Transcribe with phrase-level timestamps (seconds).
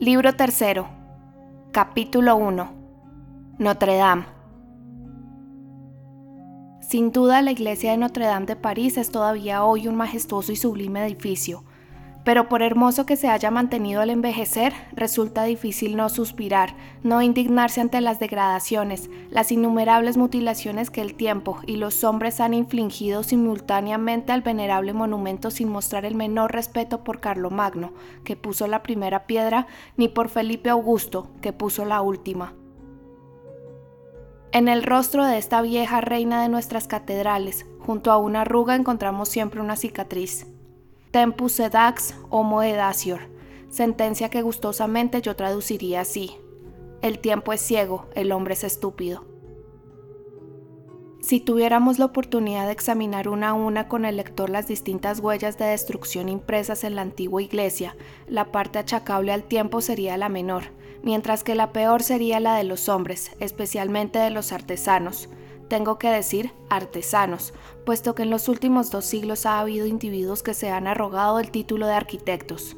[0.00, 0.88] Libro tercero.
[1.72, 2.70] Capítulo 1.
[3.58, 4.26] Notre Dame.
[6.80, 10.56] Sin duda la iglesia de Notre Dame de París es todavía hoy un majestuoso y
[10.56, 11.64] sublime edificio,
[12.24, 17.80] pero por hermoso que se haya mantenido al envejecer, resulta difícil no suspirar, no indignarse
[17.80, 24.32] ante las degradaciones, las innumerables mutilaciones que el tiempo y los hombres han infligido simultáneamente
[24.32, 27.92] al venerable monumento sin mostrar el menor respeto por Carlomagno,
[28.24, 29.66] que puso la primera piedra,
[29.96, 32.52] ni por Felipe Augusto, que puso la última.
[34.52, 39.28] En el rostro de esta vieja reina de nuestras catedrales, junto a una arruga encontramos
[39.28, 40.46] siempre una cicatriz
[41.10, 43.20] tempus sedax homo edacior,
[43.70, 46.36] sentencia que gustosamente yo traduciría así.
[47.00, 49.24] El tiempo es ciego, el hombre es estúpido.
[51.20, 55.58] Si tuviéramos la oportunidad de examinar una a una con el lector las distintas huellas
[55.58, 60.64] de destrucción impresas en la antigua iglesia, la parte achacable al tiempo sería la menor,
[61.02, 65.28] mientras que la peor sería la de los hombres, especialmente de los artesanos,
[65.68, 70.54] tengo que decir artesanos, puesto que en los últimos dos siglos ha habido individuos que
[70.54, 72.76] se han arrogado el título de arquitectos.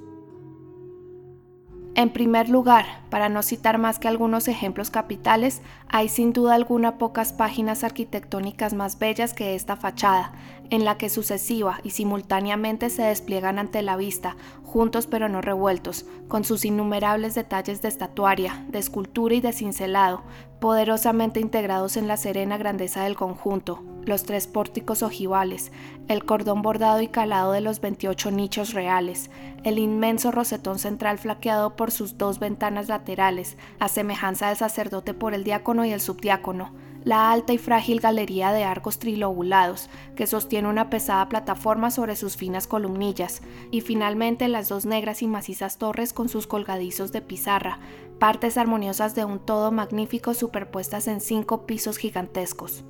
[1.96, 6.98] En primer lugar, para no citar más que algunos ejemplos capitales, hay sin duda alguna
[6.98, 10.32] pocas páginas arquitectónicas más bellas que esta fachada,
[10.70, 16.06] en la que sucesiva y simultáneamente se despliegan ante la vista, juntos pero no revueltos,
[16.28, 20.22] con sus innumerables detalles de estatuaria, de escultura y de cincelado,
[20.60, 25.72] poderosamente integrados en la serena grandeza del conjunto, los tres pórticos ojivales,
[26.10, 29.30] el cordón bordado y calado de los 28 nichos reales,
[29.62, 35.34] el inmenso rosetón central flaqueado por sus dos ventanas laterales, a semejanza del sacerdote por
[35.34, 36.72] el diácono y el subdiácono,
[37.04, 42.36] la alta y frágil galería de arcos trilobulados, que sostiene una pesada plataforma sobre sus
[42.36, 47.78] finas columnillas, y finalmente las dos negras y macizas torres con sus colgadizos de pizarra,
[48.18, 52.84] partes armoniosas de un todo magnífico superpuestas en cinco pisos gigantescos.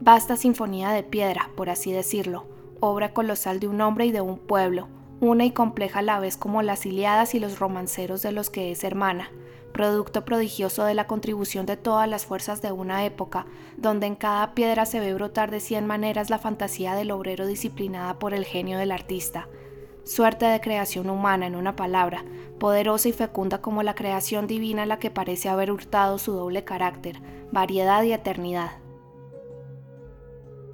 [0.00, 2.44] Vasta sinfonía de piedra, por así decirlo,
[2.80, 4.88] obra colosal de un hombre y de un pueblo,
[5.20, 8.70] una y compleja a la vez como las Iliadas y los romanceros de los que
[8.70, 9.30] es hermana,
[9.72, 13.46] producto prodigioso de la contribución de todas las fuerzas de una época,
[13.78, 18.18] donde en cada piedra se ve brotar de cien maneras la fantasía del obrero disciplinada
[18.18, 19.48] por el genio del artista.
[20.04, 22.22] Suerte de creación humana, en una palabra,
[22.58, 27.20] poderosa y fecunda como la creación divina la que parece haber hurtado su doble carácter,
[27.50, 28.72] variedad y eternidad.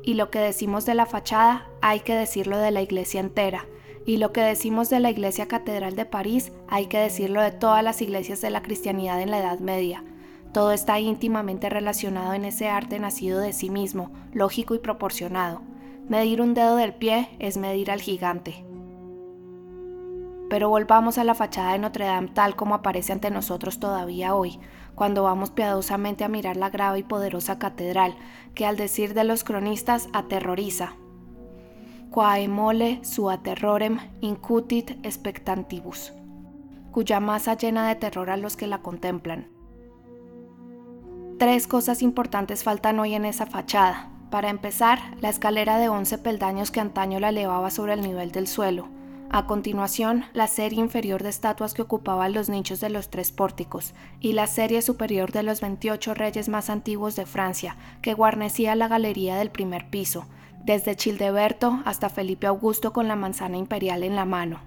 [0.03, 3.67] Y lo que decimos de la fachada, hay que decirlo de la iglesia entera,
[4.05, 7.85] y lo que decimos de la Iglesia Catedral de París, hay que decirlo de todas
[7.85, 10.05] las iglesias de la cristianidad en la Edad Media.
[10.53, 15.63] Todo está íntimamente relacionado en ese arte nacido de sí mismo, lógico y proporcionado.
[16.09, 18.65] Medir un dedo del pie es medir al gigante.
[20.53, 24.61] Pero volvamos a la fachada de Notre Dame tal como aparece ante nosotros todavía hoy,
[24.95, 28.15] cuando vamos piadosamente a mirar la grave y poderosa catedral,
[28.55, 30.93] que al decir de los cronistas aterroriza,
[32.11, 36.13] quae mole sua terrorem incutit expectantibus,
[36.91, 39.49] cuya masa llena de terror a los que la contemplan.
[41.39, 44.11] Tres cosas importantes faltan hoy en esa fachada.
[44.29, 48.47] Para empezar, la escalera de 11 peldaños que antaño la elevaba sobre el nivel del
[48.47, 49.01] suelo.
[49.35, 53.95] A continuación, la serie inferior de estatuas que ocupaban los nichos de los tres pórticos,
[54.21, 58.89] y la serie superior de los 28 reyes más antiguos de Francia, que guarnecía la
[58.89, 60.27] galería del primer piso,
[60.63, 64.61] desde Childeberto hasta Felipe Augusto con la manzana imperial en la mano.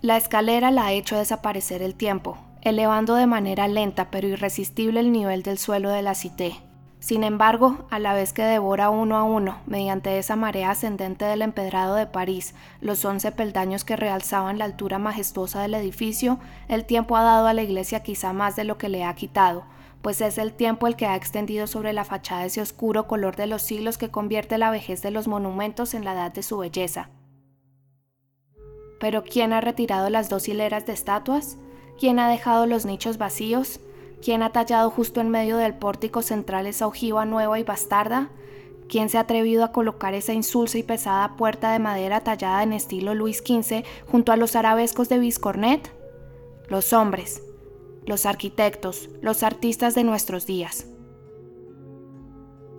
[0.00, 5.10] La escalera la ha hecho desaparecer el tiempo, elevando de manera lenta pero irresistible el
[5.10, 6.54] nivel del suelo de la cité.
[7.00, 11.40] Sin embargo, a la vez que devora uno a uno, mediante esa marea ascendente del
[11.40, 17.16] empedrado de París, los once peldaños que realzaban la altura majestuosa del edificio, el tiempo
[17.16, 19.64] ha dado a la iglesia quizá más de lo que le ha quitado,
[20.02, 23.46] pues es el tiempo el que ha extendido sobre la fachada ese oscuro color de
[23.46, 27.08] los siglos que convierte la vejez de los monumentos en la edad de su belleza.
[29.00, 31.56] Pero ¿quién ha retirado las dos hileras de estatuas?
[31.98, 33.80] ¿Quién ha dejado los nichos vacíos?
[34.22, 38.30] ¿Quién ha tallado justo en medio del pórtico central esa ojiva nueva y bastarda?
[38.88, 42.72] ¿Quién se ha atrevido a colocar esa insulsa y pesada puerta de madera tallada en
[42.72, 45.90] estilo Luis XV junto a los arabescos de Viscornet?
[46.68, 47.42] Los hombres,
[48.04, 50.86] los arquitectos, los artistas de nuestros días.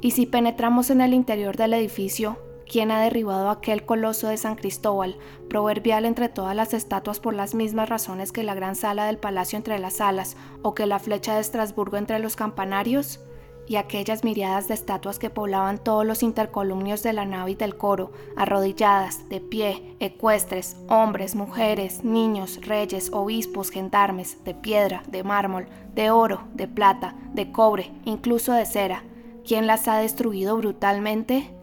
[0.01, 2.37] Y si penetramos en el interior del edificio,
[2.71, 5.17] ¿quién ha derribado aquel coloso de San Cristóbal,
[5.49, 9.57] proverbial entre todas las estatuas por las mismas razones que la gran sala del palacio
[9.57, 13.19] entre las salas o que la flecha de Estrasburgo entre los campanarios?
[13.67, 17.77] y aquellas miriadas de estatuas que poblaban todos los intercolumnios de la nave y del
[17.77, 25.67] coro, arrodilladas, de pie, ecuestres, hombres, mujeres, niños, reyes, obispos, gendarmes, de piedra, de mármol,
[25.93, 29.03] de oro, de plata, de cobre, incluso de cera.
[29.45, 31.60] ¿Quién las ha destruido brutalmente?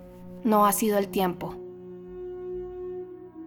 [0.49, 1.57] No ha sido el tiempo.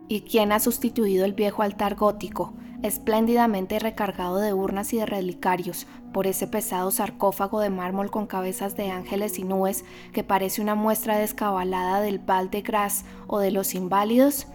[0.07, 2.53] ¿Y quién ha sustituido el viejo altar gótico,
[2.83, 8.77] espléndidamente recargado de urnas y de relicarios, por ese pesado sarcófago de mármol con cabezas
[8.77, 9.83] de ángeles y nubes
[10.13, 14.45] que parece una muestra descabalada del Val de Gras o de los inválidos?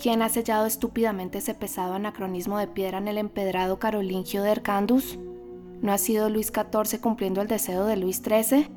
[0.00, 5.18] ¿Quién ha sellado estúpidamente ese pesado anacronismo de piedra en el empedrado carolingio de Ercandus?
[5.82, 8.75] ¿No ha sido Luis XIV cumpliendo el deseo de Luis XIII?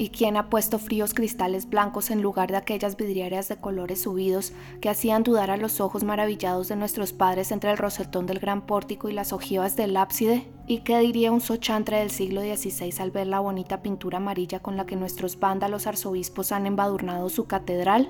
[0.00, 4.54] ¿Y quién ha puesto fríos cristales blancos en lugar de aquellas vidrieras de colores subidos
[4.80, 8.62] que hacían dudar a los ojos maravillados de nuestros padres entre el rosetón del gran
[8.62, 10.46] pórtico y las ojivas del ábside?
[10.66, 14.78] ¿Y qué diría un sochantre del siglo XVI al ver la bonita pintura amarilla con
[14.78, 18.08] la que nuestros vándalos arzobispos han embadurnado su catedral?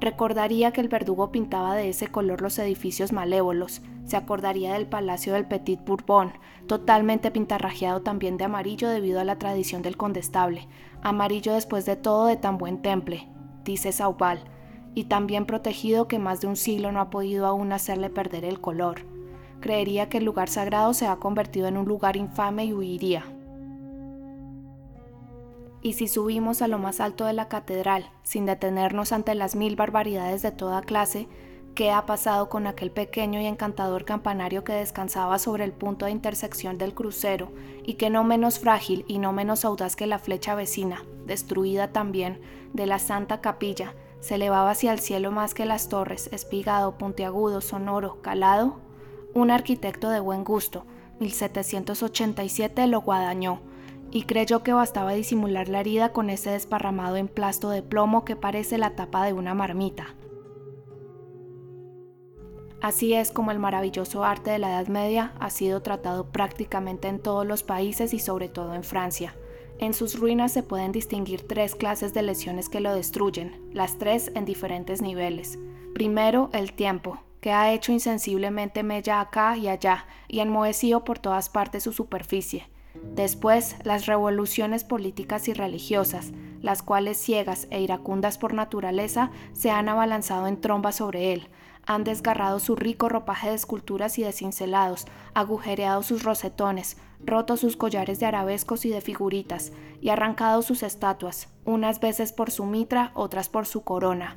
[0.00, 5.34] Recordaría que el verdugo pintaba de ese color los edificios malévolos, se acordaría del Palacio
[5.34, 6.32] del Petit Bourbon,
[6.66, 10.68] totalmente pintarrajeado también de amarillo debido a la tradición del condestable,
[11.02, 13.28] amarillo después de todo de tan buen temple,
[13.62, 14.40] dice Saubal,
[14.94, 18.58] y también protegido que más de un siglo no ha podido aún hacerle perder el
[18.58, 19.02] color.
[19.60, 23.24] Creería que el lugar sagrado se ha convertido en un lugar infame y huiría.
[25.82, 29.76] Y si subimos a lo más alto de la catedral, sin detenernos ante las mil
[29.76, 31.26] barbaridades de toda clase,
[31.74, 36.12] ¿qué ha pasado con aquel pequeño y encantador campanario que descansaba sobre el punto de
[36.12, 37.50] intersección del crucero
[37.84, 42.40] y que no menos frágil y no menos audaz que la flecha vecina, destruida también,
[42.74, 47.62] de la Santa Capilla, se elevaba hacia el cielo más que las torres, espigado, puntiagudo,
[47.62, 48.80] sonoro, calado?
[49.32, 50.84] Un arquitecto de buen gusto,
[51.20, 53.62] 1787 lo guadañó,
[54.10, 58.78] y creyó que bastaba disimular la herida con ese desparramado emplasto de plomo que parece
[58.78, 60.14] la tapa de una marmita.
[62.80, 67.18] Así es como el maravilloso arte de la Edad Media ha sido tratado prácticamente en
[67.20, 69.34] todos los países y sobre todo en Francia.
[69.78, 74.30] En sus ruinas se pueden distinguir tres clases de lesiones que lo destruyen, las tres
[74.34, 75.58] en diferentes niveles.
[75.94, 81.48] Primero, el tiempo, que ha hecho insensiblemente mella acá y allá y enmohecido por todas
[81.48, 82.66] partes su superficie.
[82.94, 89.88] Después, las revoluciones políticas y religiosas, las cuales ciegas e iracundas por naturaleza se han
[89.88, 91.48] abalanzado en tromba sobre él,
[91.86, 97.76] han desgarrado su rico ropaje de esculturas y de cincelados, agujereado sus rosetones, roto sus
[97.76, 103.12] collares de arabescos y de figuritas, y arrancado sus estatuas, unas veces por su mitra,
[103.14, 104.36] otras por su corona.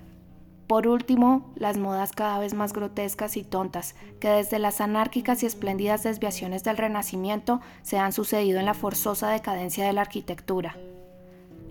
[0.67, 5.45] Por último, las modas cada vez más grotescas y tontas, que desde las anárquicas y
[5.45, 10.77] espléndidas desviaciones del Renacimiento se han sucedido en la forzosa decadencia de la arquitectura.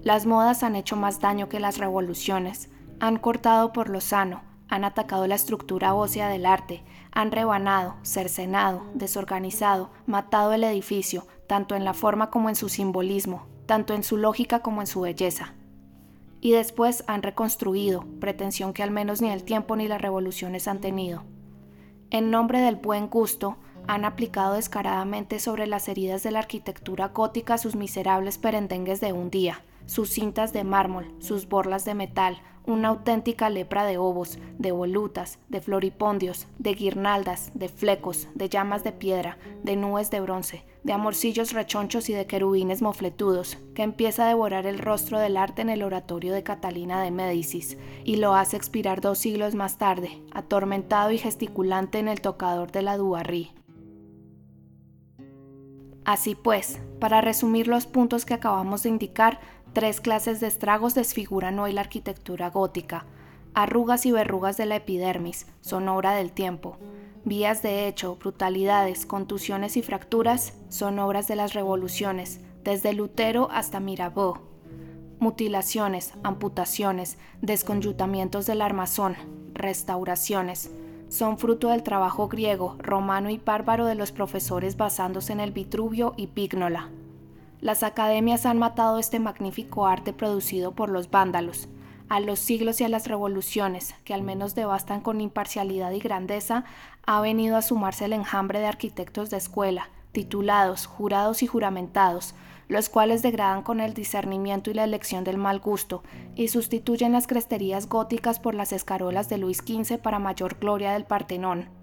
[0.03, 2.69] Las modas han hecho más daño que las revoluciones,
[3.01, 8.85] han cortado por lo sano, han atacado la estructura ósea del arte, han rebanado, cercenado,
[8.95, 14.17] desorganizado, matado el edificio, tanto en la forma como en su simbolismo, tanto en su
[14.17, 15.55] lógica como en su belleza.
[16.43, 20.81] Y después han reconstruido, pretensión que al menos ni el tiempo ni las revoluciones han
[20.81, 21.23] tenido.
[22.11, 23.57] En nombre del buen gusto,
[23.87, 29.31] han aplicado descaradamente sobre las heridas de la arquitectura gótica sus miserables perendengues de un
[29.31, 34.73] día, sus cintas de mármol, sus borlas de metal, una auténtica lepra de ovos, de
[34.73, 40.65] volutas, de floripondios, de guirnaldas, de flecos, de llamas de piedra, de nubes de bronce,
[40.85, 45.63] de amorcillos rechonchos y de querubines mofletudos, que empieza a devorar el rostro del arte
[45.63, 50.23] en el oratorio de Catalina de Médicis, y lo hace expirar dos siglos más tarde,
[50.33, 53.53] atormentado y gesticulante en el tocador de la Dubarry.
[56.05, 59.41] Así pues, para resumir los puntos que acabamos de indicar,
[59.73, 63.07] Tres clases de estragos desfiguran hoy la arquitectura gótica.
[63.55, 66.77] Arrugas y verrugas de la epidermis son obra del tiempo.
[67.25, 73.81] Vías de hecho, brutalidades, contusiones y fracturas son obras de las revoluciones, desde Lutero hasta
[73.81, 74.41] Mirabeau.
[75.19, 79.17] Mutilaciones, amputaciones, desconyutamientos del armazón,
[79.55, 80.71] restauraciones,
[81.09, 86.13] son fruto del trabajo griego, romano y bárbaro de los profesores basándose en el Vitruvio
[86.19, 86.91] y Pignola.
[87.63, 91.69] Las academias han matado este magnífico arte producido por los vándalos.
[92.09, 96.65] A los siglos y a las revoluciones, que al menos devastan con imparcialidad y grandeza,
[97.07, 102.35] ha venido a sumarse el enjambre de arquitectos de escuela, titulados, jurados y juramentados,
[102.67, 106.03] los cuales degradan con el discernimiento y la elección del mal gusto,
[106.35, 111.05] y sustituyen las cresterías góticas por las escarolas de Luis XV para mayor gloria del
[111.05, 111.82] Partenón.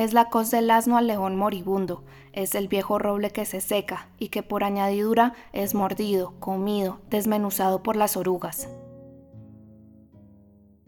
[0.00, 4.08] Es la cos del asno al león moribundo, es el viejo roble que se seca
[4.18, 8.70] y que por añadidura es mordido, comido, desmenuzado por las orugas.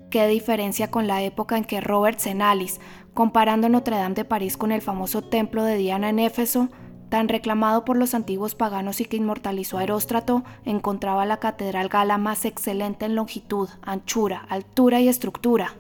[0.09, 2.81] Qué diferencia con la época en que Robert Senalis,
[3.12, 6.71] comparando Notre Dame de París con el famoso templo de Diana en Éfeso,
[7.11, 12.16] tan reclamado por los antiguos paganos y que inmortalizó a Heróstrato, encontraba la catedral gala
[12.16, 15.75] más excelente en longitud, anchura, altura y estructura.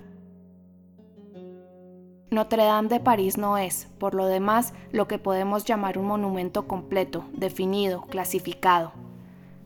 [2.32, 6.66] Notre Dame de París no es, por lo demás, lo que podemos llamar un monumento
[6.66, 8.92] completo, definido, clasificado.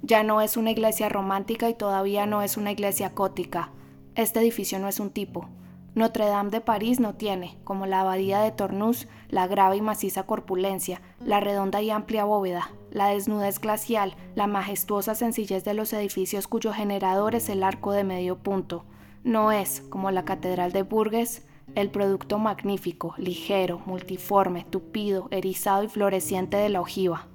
[0.02, 3.70] Ya no es una iglesia romántica y todavía no es una iglesia gótica.
[4.16, 5.48] Este edificio no es un tipo.
[5.94, 10.24] Notre Dame de París no tiene, como la abadía de Tournus, la grave y maciza
[10.24, 16.48] corpulencia, la redonda y amplia bóveda, la desnudez glacial, la majestuosa sencillez de los edificios
[16.48, 18.84] cuyo generador es el arco de medio punto.
[19.22, 25.88] No es, como la Catedral de Bourges, el producto magnífico, ligero, multiforme, tupido, erizado y
[25.88, 27.26] floreciente de la ojiva.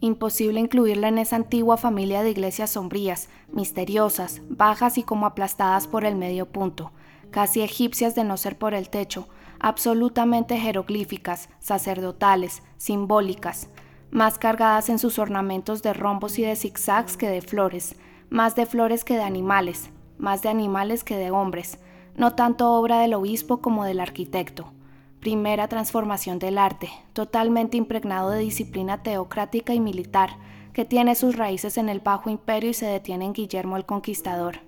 [0.00, 6.04] Imposible incluirla en esa antigua familia de iglesias sombrías, misteriosas, bajas y como aplastadas por
[6.04, 6.92] el medio punto,
[7.30, 9.28] casi egipcias de no ser por el techo,
[9.60, 13.68] absolutamente jeroglíficas, sacerdotales, simbólicas,
[14.10, 17.96] más cargadas en sus ornamentos de rombos y de zigzags que de flores,
[18.30, 21.78] más de flores que de animales, más de animales que de hombres,
[22.16, 24.72] no tanto obra del obispo como del arquitecto.
[25.20, 30.36] Primera transformación del arte, totalmente impregnado de disciplina teocrática y militar,
[30.72, 34.58] que tiene sus raíces en el Bajo Imperio y se detiene en Guillermo el Conquistador.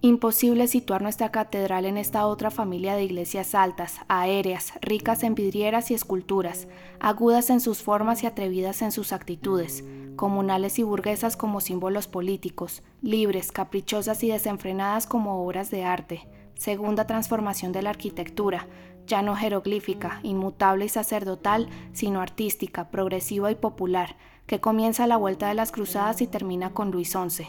[0.00, 5.92] Imposible situar nuestra catedral en esta otra familia de iglesias altas, aéreas, ricas en vidrieras
[5.92, 6.66] y esculturas,
[6.98, 9.84] agudas en sus formas y atrevidas en sus actitudes,
[10.16, 16.26] comunales y burguesas como símbolos políticos, libres, caprichosas y desenfrenadas como obras de arte,
[16.62, 18.68] segunda transformación de la arquitectura,
[19.04, 24.16] ya no jeroglífica, inmutable y sacerdotal, sino artística, progresiva y popular,
[24.46, 27.48] que comienza a la vuelta de las cruzadas y termina con Luis XI.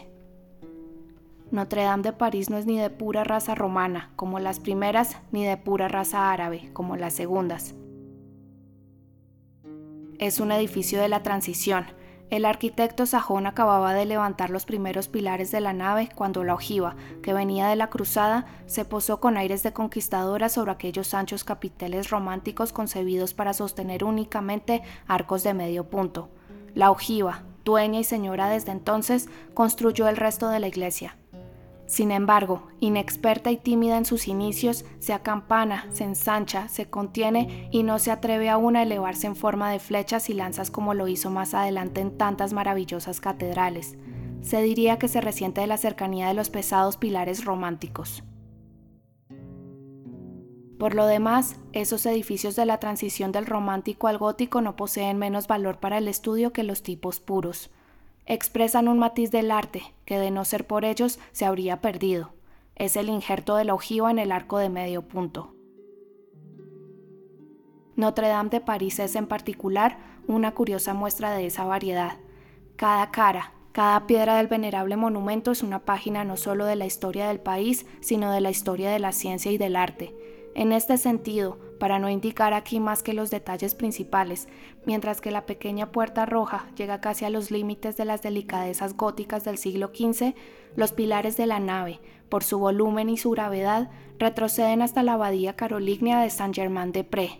[1.51, 5.45] Notre Dame de París no es ni de pura raza romana, como las primeras, ni
[5.45, 7.75] de pura raza árabe, como las segundas.
[10.17, 11.85] Es un edificio de la transición,
[12.33, 16.95] el arquitecto sajón acababa de levantar los primeros pilares de la nave cuando la ojiva,
[17.21, 22.09] que venía de la cruzada, se posó con aires de conquistadora sobre aquellos anchos capiteles
[22.09, 26.29] románticos concebidos para sostener únicamente arcos de medio punto.
[26.73, 31.15] La ojiva, dueña y señora desde entonces, construyó el resto de la iglesia.
[31.85, 37.83] Sin embargo, inexperta y tímida en sus inicios, se acampana, se ensancha, se contiene y
[37.83, 41.29] no se atreve aún a elevarse en forma de flechas y lanzas como lo hizo
[41.29, 43.97] más adelante en tantas maravillosas catedrales.
[44.41, 48.23] Se diría que se resiente de la cercanía de los pesados pilares románticos.
[50.79, 55.47] Por lo demás, esos edificios de la transición del romántico al gótico no poseen menos
[55.47, 57.69] valor para el estudio que los tipos puros
[58.25, 62.33] expresan un matiz del arte que de no ser por ellos se habría perdido.
[62.75, 65.53] Es el injerto de la ojiva en el arco de medio punto.
[67.95, 72.17] Notre Dame de París es en particular una curiosa muestra de esa variedad.
[72.75, 77.27] Cada cara, cada piedra del venerable monumento es una página no solo de la historia
[77.27, 80.15] del país, sino de la historia de la ciencia y del arte.
[80.55, 84.47] En este sentido, para no indicar aquí más que los detalles principales,
[84.85, 89.43] mientras que la pequeña puerta roja llega casi a los límites de las delicadezas góticas
[89.43, 90.33] del siglo XV,
[90.77, 91.99] los pilares de la nave,
[92.29, 97.31] por su volumen y su gravedad, retroceden hasta la abadía carolígnea de Saint-Germain-des-Prés.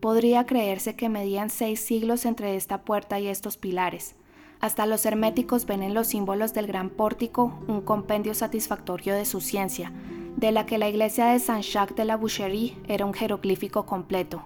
[0.00, 4.16] Podría creerse que medían seis siglos entre esta puerta y estos pilares.
[4.58, 9.40] Hasta los herméticos ven en los símbolos del gran pórtico un compendio satisfactorio de su
[9.40, 9.92] ciencia,
[10.36, 14.44] de la que la iglesia de Saint-Jacques de la Boucherie era un jeroglífico completo.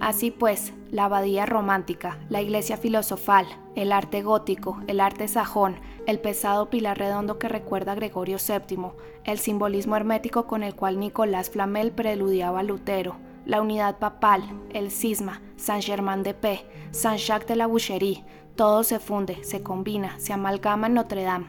[0.00, 5.76] Así pues, la abadía romántica, la iglesia filosofal, el arte gótico, el arte sajón,
[6.06, 8.92] el pesado pilar redondo que recuerda a Gregorio VII,
[9.24, 14.90] el simbolismo hermético con el cual Nicolás Flamel preludiaba a Lutero, la unidad papal, el
[14.90, 18.24] cisma, Saint-Germain-de-Pé, Saint-Jacques de la Boucherie,
[18.56, 21.46] todo se funde, se combina, se amalgama en Notre Dame,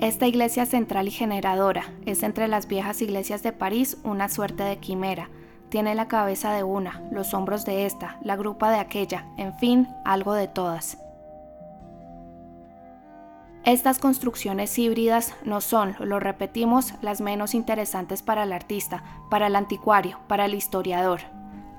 [0.00, 4.78] esta iglesia central y generadora es entre las viejas iglesias de París una suerte de
[4.78, 5.28] quimera.
[5.70, 9.88] Tiene la cabeza de una, los hombros de esta, la grupa de aquella, en fin,
[10.04, 10.98] algo de todas.
[13.64, 19.56] Estas construcciones híbridas no son, lo repetimos, las menos interesantes para el artista, para el
[19.56, 21.20] anticuario, para el historiador.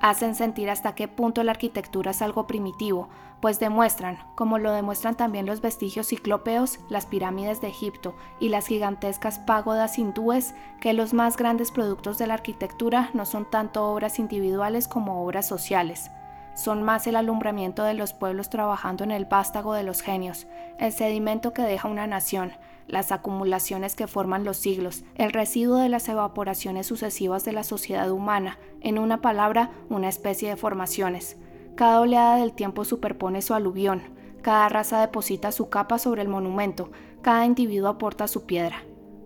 [0.02, 3.10] hacen sentir hasta qué punto la arquitectura es algo primitivo,
[3.42, 8.68] pues demuestran, como lo demuestran también los vestigios ciclópeos, las pirámides de Egipto y las
[8.68, 14.20] gigantescas pagodas hindúes, que los más grandes productos de la arquitectura no son tanto obras
[14.20, 16.12] individuales como obras sociales.
[16.56, 20.46] Son más el alumbramiento de los pueblos trabajando en el vástago de los genios,
[20.78, 22.52] el sedimento que deja una nación,
[22.88, 28.12] las acumulaciones que forman los siglos, el residuo de las evaporaciones sucesivas de la sociedad
[28.12, 31.38] humana, en una palabra, una especie de formaciones.
[31.80, 34.02] Cada oleada del tiempo superpone su aluvión,
[34.42, 38.84] cada raza deposita su capa sobre el monumento, cada individuo aporta su piedra.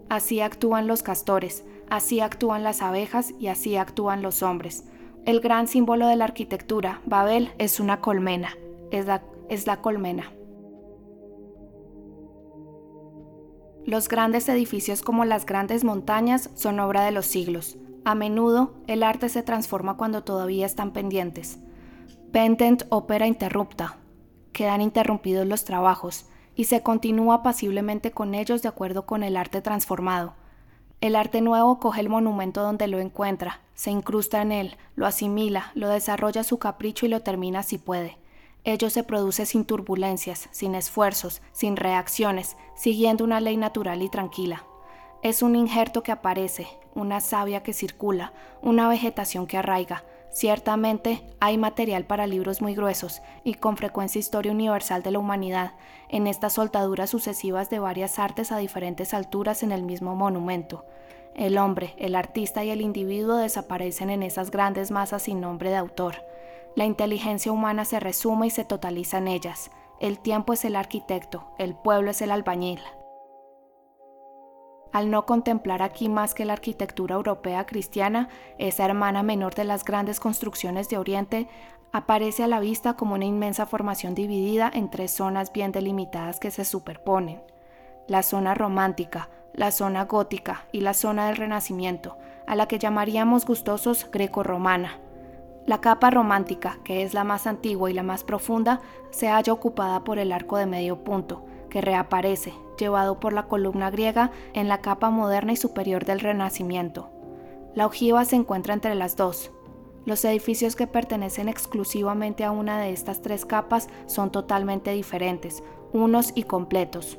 [0.07, 4.83] Así actúan los castores, así actúan las abejas y así actúan los hombres.
[5.25, 8.49] El gran símbolo de la arquitectura, Babel, es una colmena,
[8.91, 10.31] es la, es la colmena.
[13.83, 17.79] Los grandes edificios como las grandes montañas son obra de los siglos.
[18.05, 21.57] A menudo, el arte se transforma cuando todavía están pendientes.
[22.33, 23.97] Pendent ópera interrupta.
[24.53, 26.25] Quedan interrumpidos los trabajos
[26.55, 30.33] y se continúa pasiblemente con ellos de acuerdo con el arte transformado.
[30.99, 35.71] El arte nuevo coge el monumento donde lo encuentra, se incrusta en él, lo asimila,
[35.75, 38.17] lo desarrolla a su capricho y lo termina si puede.
[38.63, 44.63] Ello se produce sin turbulencias, sin esfuerzos, sin reacciones, siguiendo una ley natural y tranquila.
[45.21, 50.03] Es un injerto que aparece, una savia que circula, una vegetación que arraiga.
[50.33, 55.73] Ciertamente hay material para libros muy gruesos y con frecuencia historia universal de la humanidad,
[56.09, 60.85] en estas soltaduras sucesivas de varias artes a diferentes alturas en el mismo monumento.
[61.35, 65.77] El hombre, el artista y el individuo desaparecen en esas grandes masas sin nombre de
[65.77, 66.25] autor.
[66.75, 69.69] La inteligencia humana se resume y se totaliza en ellas.
[69.99, 72.79] El tiempo es el arquitecto, el pueblo es el albañil.
[74.93, 79.83] Al no contemplar aquí más que la arquitectura europea cristiana, esa hermana menor de las
[79.83, 81.47] grandes construcciones de Oriente,
[81.91, 86.51] aparece a la vista como una inmensa formación dividida en tres zonas bien delimitadas que
[86.51, 87.41] se superponen.
[88.07, 93.47] La zona romántica, la zona gótica y la zona del Renacimiento, a la que llamaríamos
[93.47, 94.99] gustosos greco-romana.
[95.65, 100.03] La capa romántica, que es la más antigua y la más profunda, se halla ocupada
[100.03, 104.81] por el arco de medio punto, que reaparece, llevado por la columna griega en la
[104.81, 107.09] capa moderna y superior del Renacimiento.
[107.73, 109.49] La ojiva se encuentra entre las dos.
[110.05, 116.31] Los edificios que pertenecen exclusivamente a una de estas tres capas son totalmente diferentes, unos
[116.35, 117.17] y completos.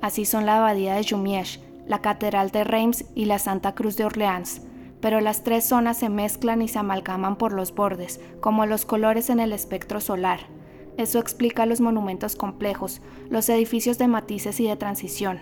[0.00, 4.04] Así son la abadía de Jumièges, la catedral de Reims y la Santa Cruz de
[4.04, 4.62] Orleans,
[5.00, 9.28] pero las tres zonas se mezclan y se amalgaman por los bordes, como los colores
[9.28, 10.54] en el espectro solar.
[10.96, 15.40] Eso explica los monumentos complejos, los edificios de matices y de transición.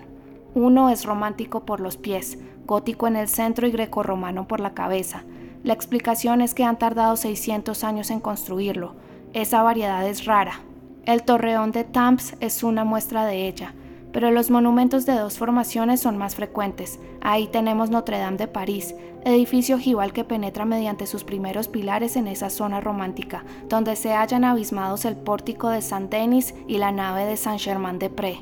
[0.55, 5.25] Uno es romántico por los pies, gótico en el centro y grecorromano por la cabeza.
[5.63, 8.95] La explicación es que han tardado 600 años en construirlo.
[9.33, 10.61] Esa variedad es rara.
[11.07, 13.75] El torreón de Tamps es una muestra de ella
[14.15, 17.01] pero los monumentos de dos formaciones son más frecuentes.
[17.21, 22.29] Ahí tenemos Notre Dame de París, edificio ojival que penetra mediante sus primeros pilares en
[22.29, 27.37] esa zona romántica, donde se hallan abismados el pórtico de Saint-Denis y la nave de
[27.37, 28.39] Saint-Germain-de-Prés.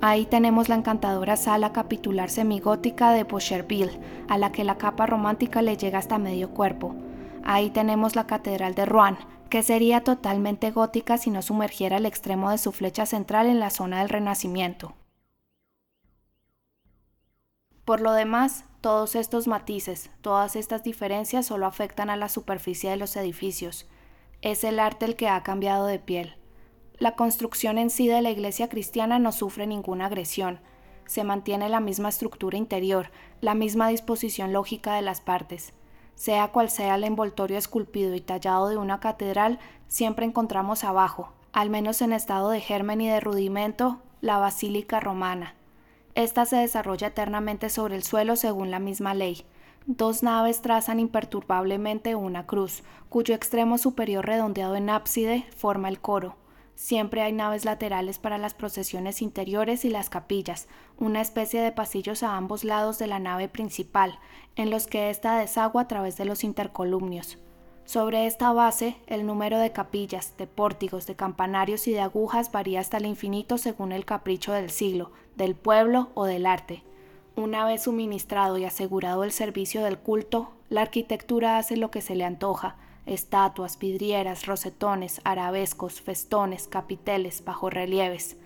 [0.00, 5.60] Ahí tenemos la encantadora sala capitular semigótica de Boucherville, a la que la capa romántica
[5.60, 6.94] le llega hasta medio cuerpo.
[7.42, 9.16] Ahí tenemos la catedral de Rouen,
[9.48, 13.70] que sería totalmente gótica si no sumergiera el extremo de su flecha central en la
[13.70, 14.94] zona del Renacimiento.
[17.90, 22.96] Por lo demás, todos estos matices, todas estas diferencias solo afectan a la superficie de
[22.96, 23.88] los edificios.
[24.42, 26.36] Es el arte el que ha cambiado de piel.
[26.98, 30.60] La construcción en sí de la iglesia cristiana no sufre ninguna agresión.
[31.04, 35.72] Se mantiene la misma estructura interior, la misma disposición lógica de las partes.
[36.14, 41.70] Sea cual sea el envoltorio esculpido y tallado de una catedral, siempre encontramos abajo, al
[41.70, 45.56] menos en estado de germen y de rudimento, la basílica romana.
[46.14, 49.44] Esta se desarrolla eternamente sobre el suelo según la misma ley.
[49.86, 56.36] Dos naves trazan imperturbablemente una cruz, cuyo extremo superior redondeado en ábside forma el coro.
[56.74, 60.66] Siempre hay naves laterales para las procesiones interiores y las capillas,
[60.98, 64.18] una especie de pasillos a ambos lados de la nave principal,
[64.56, 67.38] en los que ésta desagua a través de los intercolumnios.
[67.90, 72.78] Sobre esta base, el número de capillas, de pórtigos, de campanarios y de agujas varía
[72.78, 76.84] hasta el infinito según el capricho del siglo, del pueblo o del arte.
[77.34, 82.14] Una vez suministrado y asegurado el servicio del culto, la arquitectura hace lo que se
[82.14, 82.76] le antoja,
[83.06, 88.36] estatuas, vidrieras, rosetones, arabescos, festones, capiteles, bajorrelieves.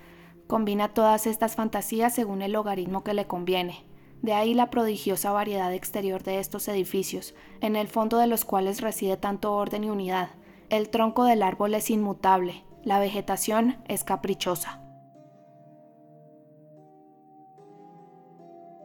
[0.47, 3.85] Combina todas estas fantasías según el logaritmo que le conviene.
[4.25, 8.81] De ahí la prodigiosa variedad exterior de estos edificios, en el fondo de los cuales
[8.81, 10.31] reside tanto orden y unidad.
[10.71, 14.84] El tronco del árbol es inmutable, la vegetación es caprichosa.